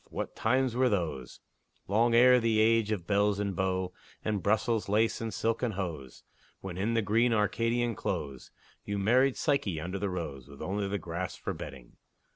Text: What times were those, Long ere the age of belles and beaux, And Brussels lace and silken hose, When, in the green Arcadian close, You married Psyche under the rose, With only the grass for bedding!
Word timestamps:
What 0.09 0.35
times 0.35 0.75
were 0.75 0.89
those, 0.89 1.41
Long 1.87 2.15
ere 2.15 2.39
the 2.39 2.59
age 2.59 2.91
of 2.91 3.05
belles 3.05 3.37
and 3.39 3.55
beaux, 3.55 3.93
And 4.25 4.41
Brussels 4.41 4.89
lace 4.89 5.21
and 5.21 5.31
silken 5.31 5.73
hose, 5.73 6.23
When, 6.59 6.75
in 6.75 6.95
the 6.95 7.03
green 7.03 7.33
Arcadian 7.33 7.93
close, 7.93 8.49
You 8.83 8.97
married 8.97 9.37
Psyche 9.37 9.79
under 9.79 9.99
the 9.99 10.09
rose, 10.09 10.47
With 10.47 10.59
only 10.59 10.87
the 10.87 10.97
grass 10.97 11.35
for 11.35 11.53
bedding! 11.53 11.97